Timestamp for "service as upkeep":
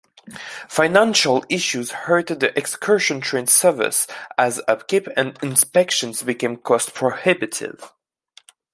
3.45-5.07